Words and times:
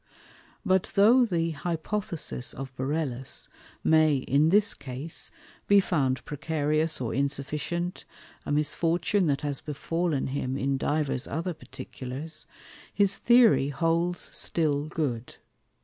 But 0.65 0.93
though 0.95 1.25
the 1.27 1.51
Hypothesis 1.51 2.53
of 2.55 2.75
Borellus 2.75 3.49
may, 3.83 4.15
in 4.15 4.49
this 4.49 4.73
Case, 4.73 5.29
be 5.67 5.79
found 5.79 6.25
precarious 6.25 6.99
or 6.99 7.13
insufficient 7.13 8.05
(a 8.43 8.51
Misfortune 8.51 9.27
that 9.27 9.41
has 9.41 9.61
befallen 9.61 10.29
him 10.33 10.57
in 10.57 10.77
divers 10.79 11.27
other 11.27 11.53
Particulars) 11.53 12.47
his 12.91 13.17
Theory 13.17 13.69
holds 13.69 14.35
still 14.35 14.85
good. 14.85 15.35